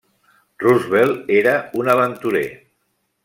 [0.63, 1.53] Roosevelt era
[1.83, 2.45] un aventurer.